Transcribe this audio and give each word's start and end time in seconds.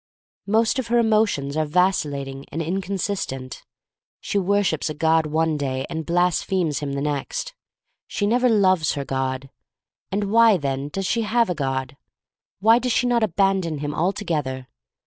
Most 0.47 0.79
of 0.79 0.87
her 0.87 0.97
emotions 0.97 1.55
are 1.55 1.63
vacillating 1.67 2.45
and 2.51 2.59
inconsistent. 2.59 3.63
She 4.19 4.39
worships 4.39 4.89
a 4.89 4.95
God 4.95 5.27
one 5.27 5.57
day 5.57 5.85
and 5.91 6.07
blasphemes 6.07 6.79
him 6.79 6.93
the 6.93 7.03
next. 7.03 7.53
She 8.07 8.25
never 8.25 8.49
loves 8.49 8.93
her 8.93 9.05
God. 9.05 9.51
And 10.11 10.31
why, 10.31 10.57
then, 10.57 10.89
does 10.89 11.05
she 11.05 11.21
have 11.21 11.51
a 11.51 11.53
God? 11.55 11.97
Why 12.59 12.79
does 12.79 12.93
she 12.93 13.05
not 13.05 13.21
abandon 13.21 13.77
him 13.77 13.93
altogether? 13.93 14.67